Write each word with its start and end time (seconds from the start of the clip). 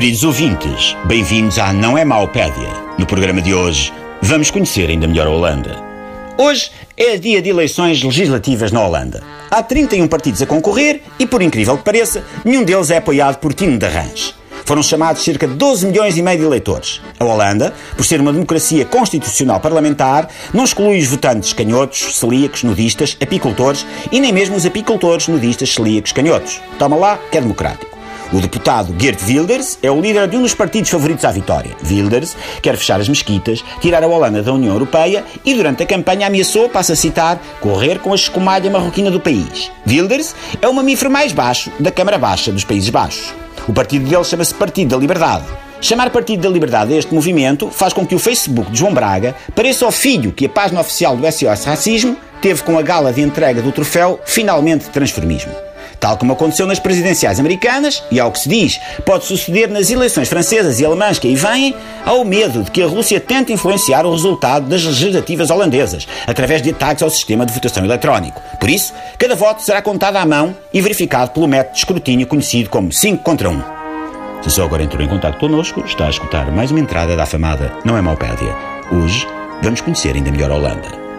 Queridos 0.00 0.24
ouvintes, 0.24 0.96
bem-vindos 1.04 1.58
à 1.58 1.74
Não 1.74 1.98
é 1.98 2.06
Maupédia. 2.06 2.70
No 2.96 3.04
programa 3.04 3.42
de 3.42 3.52
hoje, 3.52 3.92
vamos 4.22 4.50
conhecer 4.50 4.88
ainda 4.88 5.06
melhor 5.06 5.26
a 5.26 5.30
Holanda. 5.30 5.76
Hoje 6.38 6.70
é 6.96 7.18
dia 7.18 7.42
de 7.42 7.50
eleições 7.50 8.02
legislativas 8.02 8.72
na 8.72 8.82
Holanda. 8.82 9.22
Há 9.50 9.62
31 9.62 10.08
partidos 10.08 10.40
a 10.40 10.46
concorrer 10.46 11.02
e, 11.18 11.26
por 11.26 11.42
incrível 11.42 11.76
que 11.76 11.84
pareça, 11.84 12.24
nenhum 12.46 12.64
deles 12.64 12.88
é 12.88 12.96
apoiado 12.96 13.36
por 13.40 13.52
Tino 13.52 13.76
de 13.76 13.84
Arrange. 13.84 14.34
Foram 14.64 14.82
chamados 14.82 15.22
cerca 15.22 15.46
de 15.46 15.52
12 15.52 15.88
milhões 15.88 16.16
e 16.16 16.22
meio 16.22 16.38
de 16.38 16.46
eleitores. 16.46 17.02
A 17.18 17.24
Holanda, 17.26 17.74
por 17.94 18.06
ser 18.06 18.22
uma 18.22 18.32
democracia 18.32 18.86
constitucional 18.86 19.60
parlamentar, 19.60 20.30
não 20.54 20.64
exclui 20.64 20.98
os 20.98 21.08
votantes 21.08 21.52
canhotos, 21.52 22.16
celíacos, 22.16 22.62
nudistas, 22.62 23.18
apicultores 23.20 23.84
e 24.10 24.18
nem 24.18 24.32
mesmo 24.32 24.56
os 24.56 24.64
apicultores, 24.64 25.28
nudistas, 25.28 25.74
celíacos, 25.74 26.12
canhotos. 26.12 26.58
Toma 26.78 26.96
lá, 26.96 27.18
que 27.30 27.36
é 27.36 27.40
democrático. 27.42 27.89
O 28.32 28.40
deputado 28.40 28.94
Geert 28.96 29.20
Wilders 29.26 29.76
é 29.82 29.90
o 29.90 30.00
líder 30.00 30.28
de 30.28 30.36
um 30.36 30.42
dos 30.42 30.54
partidos 30.54 30.88
favoritos 30.88 31.24
à 31.24 31.32
vitória. 31.32 31.76
Wilders 31.84 32.36
quer 32.62 32.76
fechar 32.76 33.00
as 33.00 33.08
mesquitas, 33.08 33.64
tirar 33.80 34.04
a 34.04 34.06
Holanda 34.06 34.40
da 34.40 34.52
União 34.52 34.72
Europeia 34.72 35.24
e, 35.44 35.52
durante 35.52 35.82
a 35.82 35.86
campanha, 35.86 36.28
ameaçou, 36.28 36.68
passa 36.68 36.92
a 36.92 36.96
citar, 36.96 37.42
correr 37.60 37.98
com 37.98 38.12
a 38.12 38.14
escumalha 38.14 38.70
marroquina 38.70 39.10
do 39.10 39.18
país. 39.18 39.72
Wilders 39.84 40.34
é 40.62 40.68
o 40.68 40.72
mamífero 40.72 41.10
mais 41.10 41.32
baixo 41.32 41.72
da 41.80 41.90
Câmara 41.90 42.18
Baixa 42.18 42.52
dos 42.52 42.62
Países 42.62 42.88
Baixos. 42.88 43.34
O 43.66 43.72
partido 43.72 44.08
dele 44.08 44.22
chama-se 44.22 44.54
Partido 44.54 44.90
da 44.90 44.96
Liberdade. 44.96 45.44
Chamar 45.80 46.10
Partido 46.10 46.42
da 46.42 46.48
Liberdade 46.48 46.94
a 46.94 46.98
este 46.98 47.12
movimento 47.12 47.68
faz 47.68 47.92
com 47.92 48.06
que 48.06 48.14
o 48.14 48.18
Facebook 48.18 48.70
de 48.70 48.78
João 48.78 48.94
Braga 48.94 49.34
pareça 49.56 49.84
ao 49.84 49.90
filho 49.90 50.30
que 50.30 50.46
a 50.46 50.48
página 50.48 50.80
oficial 50.80 51.16
do 51.16 51.26
SOS 51.26 51.64
Racismo 51.64 52.16
teve 52.40 52.62
com 52.62 52.78
a 52.78 52.82
gala 52.82 53.12
de 53.12 53.22
entrega 53.22 53.60
do 53.60 53.72
troféu 53.72 54.20
Finalmente 54.24 54.88
Transformismo. 54.90 55.69
Tal 56.00 56.16
como 56.16 56.32
aconteceu 56.32 56.66
nas 56.66 56.78
presidenciais 56.78 57.38
americanas, 57.38 58.02
e 58.10 58.18
ao 58.18 58.32
que 58.32 58.40
se 58.40 58.48
diz, 58.48 58.80
pode 59.04 59.26
suceder 59.26 59.68
nas 59.68 59.90
eleições 59.90 60.30
francesas 60.30 60.80
e 60.80 60.84
alemãs 60.84 61.18
que 61.18 61.28
aí 61.28 61.36
vêm, 61.36 61.76
há 62.04 62.14
o 62.14 62.24
medo 62.24 62.64
de 62.64 62.70
que 62.70 62.82
a 62.82 62.86
Rússia 62.86 63.20
tente 63.20 63.52
influenciar 63.52 64.06
o 64.06 64.12
resultado 64.12 64.66
das 64.66 64.82
legislativas 64.82 65.50
holandesas, 65.50 66.08
através 66.26 66.62
de 66.62 66.70
ataques 66.70 67.02
ao 67.02 67.10
sistema 67.10 67.44
de 67.44 67.52
votação 67.52 67.84
eletrónico. 67.84 68.40
Por 68.58 68.70
isso, 68.70 68.94
cada 69.18 69.36
voto 69.36 69.62
será 69.62 69.82
contado 69.82 70.16
à 70.16 70.24
mão 70.24 70.56
e 70.72 70.80
verificado 70.80 71.32
pelo 71.32 71.46
método 71.46 71.74
de 71.74 71.78
escrutínio 71.80 72.26
conhecido 72.26 72.70
como 72.70 72.90
5 72.90 73.22
contra 73.22 73.50
1. 73.50 73.62
Se 74.40 74.48
só 74.48 74.64
agora 74.64 74.82
entrou 74.82 75.02
em 75.02 75.08
contato 75.08 75.38
connosco, 75.38 75.80
está 75.84 76.06
a 76.06 76.10
escutar 76.10 76.50
mais 76.50 76.70
uma 76.70 76.80
entrada 76.80 77.14
da 77.14 77.24
afamada 77.24 77.74
Não 77.84 77.98
é 77.98 78.00
Maupédia. 78.00 78.56
Hoje, 78.90 79.28
vamos 79.62 79.82
conhecer 79.82 80.16
ainda 80.16 80.30
melhor 80.30 80.50
a 80.50 80.54
Holanda. 80.54 81.09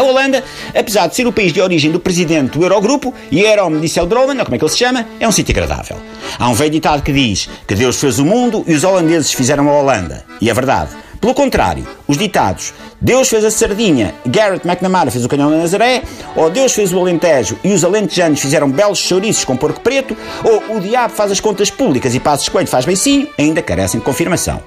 A 0.00 0.02
Holanda, 0.02 0.42
apesar 0.74 1.08
de 1.08 1.14
ser 1.14 1.26
o 1.26 1.32
país 1.32 1.52
de 1.52 1.60
origem 1.60 1.90
do 1.90 2.00
presidente 2.00 2.56
do 2.56 2.64
Eurogrupo, 2.64 3.12
Jeroen 3.30 3.80
Dijsselbloem, 3.80 4.38
ou 4.38 4.44
como 4.46 4.54
é 4.54 4.58
que 4.58 4.64
ele 4.64 4.72
se 4.72 4.78
chama, 4.78 5.06
é 5.20 5.28
um 5.28 5.30
sítio 5.30 5.52
agradável. 5.52 5.98
Há 6.38 6.48
um 6.48 6.54
velho 6.54 6.70
ditado 6.70 7.02
que 7.02 7.12
diz 7.12 7.50
que 7.66 7.74
Deus 7.74 8.00
fez 8.00 8.18
o 8.18 8.24
mundo 8.24 8.64
e 8.66 8.72
os 8.72 8.82
holandeses 8.82 9.30
fizeram 9.30 9.68
a 9.68 9.78
Holanda. 9.78 10.24
E 10.40 10.48
é 10.48 10.54
verdade. 10.54 10.92
Pelo 11.20 11.34
contrário, 11.34 11.86
os 12.08 12.16
ditados 12.16 12.72
Deus 12.98 13.28
fez 13.28 13.44
a 13.44 13.50
sardinha, 13.50 14.14
Garrett 14.24 14.66
McNamara 14.66 15.10
fez 15.10 15.22
o 15.22 15.28
canhão 15.28 15.50
da 15.50 15.58
Nazaré, 15.58 16.02
ou 16.34 16.48
Deus 16.48 16.72
fez 16.72 16.92
o 16.94 16.98
Alentejo 16.98 17.58
e 17.62 17.74
os 17.74 17.84
alentejanos 17.84 18.40
fizeram 18.40 18.70
belos 18.70 18.98
chouriços 18.98 19.44
com 19.44 19.54
porco 19.54 19.80
preto, 19.80 20.16
ou 20.42 20.76
o 20.76 20.80
diabo 20.80 21.12
faz 21.12 21.30
as 21.30 21.38
contas 21.38 21.70
públicas 21.70 22.14
e 22.14 22.20
Passos 22.20 22.48
Coelho 22.48 22.68
faz 22.68 22.86
beicinho, 22.86 23.28
ainda 23.38 23.60
carecem 23.60 24.00
de 24.00 24.06
confirmação. 24.06 24.62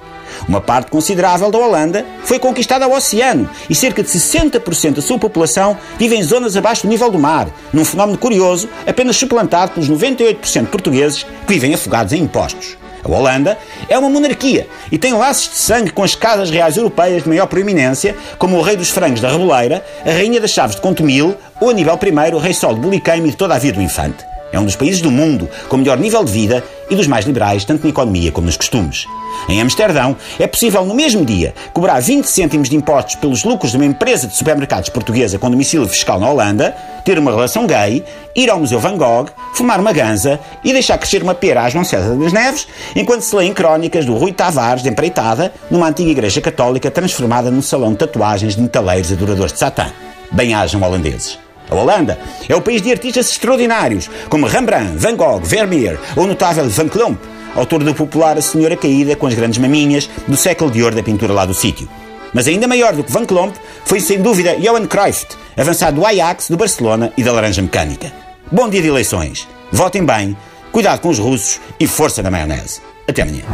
Uma 0.48 0.60
parte 0.60 0.90
considerável 0.90 1.50
da 1.50 1.58
Holanda 1.58 2.06
foi 2.22 2.38
conquistada 2.38 2.84
ao 2.84 2.92
oceano 2.92 3.48
e 3.68 3.74
cerca 3.74 4.02
de 4.02 4.08
60% 4.08 4.94
da 4.94 5.02
sua 5.02 5.18
população 5.18 5.76
vive 5.98 6.14
em 6.14 6.22
zonas 6.22 6.56
abaixo 6.56 6.82
do 6.82 6.88
nível 6.88 7.10
do 7.10 7.18
mar, 7.18 7.48
num 7.72 7.84
fenómeno 7.84 8.18
curioso 8.18 8.68
apenas 8.86 9.16
suplantado 9.16 9.72
pelos 9.72 9.90
98% 9.90 10.66
portugueses 10.66 11.24
que 11.24 11.52
vivem 11.52 11.74
afogados 11.74 12.12
em 12.12 12.22
impostos. 12.22 12.76
A 13.04 13.08
Holanda 13.08 13.58
é 13.88 13.98
uma 13.98 14.08
monarquia 14.08 14.66
e 14.90 14.98
tem 14.98 15.12
laços 15.12 15.50
de 15.50 15.56
sangue 15.56 15.90
com 15.90 16.02
as 16.02 16.14
casas 16.14 16.50
reais 16.50 16.76
europeias 16.76 17.22
de 17.22 17.28
maior 17.28 17.46
proeminência, 17.46 18.16
como 18.38 18.56
o 18.56 18.62
rei 18.62 18.76
dos 18.76 18.90
frangos 18.90 19.20
da 19.20 19.30
Reboleira, 19.30 19.84
a 20.04 20.10
rainha 20.10 20.40
das 20.40 20.50
chaves 20.50 20.76
de 20.76 20.82
Contumil 20.82 21.36
ou 21.60 21.70
Aníbal 21.70 21.98
I, 22.02 22.34
o 22.34 22.38
rei 22.38 22.54
sol 22.54 22.74
de 22.74 22.80
Buliqueime 22.80 23.28
e 23.28 23.30
de 23.32 23.36
toda 23.36 23.54
a 23.54 23.58
vida 23.58 23.76
do 23.76 23.82
infante. 23.82 24.33
É 24.54 24.60
um 24.60 24.64
dos 24.64 24.76
países 24.76 25.00
do 25.00 25.10
mundo 25.10 25.48
com 25.68 25.76
melhor 25.76 25.98
nível 25.98 26.22
de 26.22 26.30
vida 26.30 26.62
e 26.88 26.94
dos 26.94 27.08
mais 27.08 27.24
liberais, 27.24 27.64
tanto 27.64 27.82
na 27.82 27.90
economia 27.90 28.30
como 28.30 28.46
nos 28.46 28.56
costumes. 28.56 29.04
Em 29.48 29.60
Amsterdão, 29.60 30.16
é 30.38 30.46
possível 30.46 30.84
no 30.84 30.94
mesmo 30.94 31.24
dia 31.24 31.52
cobrar 31.72 31.98
20 31.98 32.24
cêntimos 32.24 32.68
de 32.68 32.76
impostos 32.76 33.16
pelos 33.16 33.42
lucros 33.42 33.72
de 33.72 33.78
uma 33.78 33.84
empresa 33.84 34.28
de 34.28 34.36
supermercados 34.36 34.90
portuguesa 34.90 35.40
com 35.40 35.50
domicílio 35.50 35.88
fiscal 35.88 36.20
na 36.20 36.30
Holanda, 36.30 36.72
ter 37.04 37.18
uma 37.18 37.32
relação 37.32 37.66
gay, 37.66 38.04
ir 38.32 38.48
ao 38.48 38.60
Museu 38.60 38.78
Van 38.78 38.96
Gogh, 38.96 39.26
fumar 39.54 39.80
uma 39.80 39.92
ganza 39.92 40.38
e 40.62 40.72
deixar 40.72 40.98
crescer 40.98 41.24
uma 41.24 41.34
pera 41.34 41.66
às 41.66 41.72
João 41.72 41.84
das 42.20 42.32
Neves, 42.32 42.68
enquanto 42.94 43.22
se 43.22 43.34
lêem 43.34 43.52
crónicas 43.52 44.06
do 44.06 44.14
Rui 44.14 44.32
Tavares 44.32 44.84
de 44.84 44.88
empreitada 44.88 45.52
numa 45.68 45.88
antiga 45.88 46.12
igreja 46.12 46.40
católica 46.40 46.92
transformada 46.92 47.50
num 47.50 47.60
salão 47.60 47.90
de 47.90 47.98
tatuagens 47.98 48.54
de 48.54 48.62
metaleiros 48.62 49.10
adoradores 49.10 49.52
de 49.52 49.58
Satã. 49.58 49.86
Bem-ajam 50.30 50.80
holandeses. 50.80 51.43
A 51.74 51.82
Holanda 51.82 52.18
é 52.48 52.54
o 52.54 52.62
país 52.62 52.80
de 52.80 52.90
artistas 52.90 53.30
extraordinários, 53.30 54.08
como 54.28 54.46
Rembrandt, 54.46 54.96
Van 54.96 55.16
Gogh, 55.16 55.40
Vermeer 55.40 55.98
ou 56.16 56.24
o 56.24 56.26
notável 56.26 56.68
Van 56.68 56.88
Klomp, 56.88 57.18
autor 57.54 57.82
do 57.82 57.94
popular 57.94 58.38
A 58.38 58.42
Senhora 58.42 58.76
Caída 58.76 59.16
com 59.16 59.26
as 59.26 59.34
grandes 59.34 59.58
maminhas 59.58 60.08
do 60.26 60.36
século 60.36 60.70
de 60.70 60.82
ouro 60.82 60.96
da 60.96 61.02
pintura 61.02 61.32
lá 61.32 61.44
do 61.44 61.54
sítio. 61.54 61.88
Mas 62.32 62.48
ainda 62.48 62.66
maior 62.66 62.94
do 62.94 63.04
que 63.04 63.12
Van 63.12 63.24
Klomp 63.24 63.54
foi 63.84 64.00
sem 64.00 64.20
dúvida 64.20 64.56
Johan 64.56 64.86
Cruyff, 64.86 65.26
avançado 65.56 66.00
do 66.00 66.06
Ajax, 66.06 66.48
do 66.48 66.56
Barcelona 66.56 67.12
e 67.16 67.22
da 67.22 67.32
Laranja 67.32 67.62
Mecânica. 67.62 68.12
Bom 68.50 68.68
dia 68.68 68.82
de 68.82 68.88
eleições. 68.88 69.48
Votem 69.72 70.04
bem, 70.04 70.36
cuidado 70.72 71.00
com 71.00 71.08
os 71.08 71.18
russos 71.18 71.60
e 71.78 71.86
força 71.86 72.22
na 72.22 72.30
maionese. 72.30 72.80
Até 73.08 73.22
amanhã. 73.22 73.44